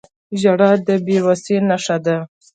[0.41, 2.17] •ژړا د بې وسۍ نښه ده.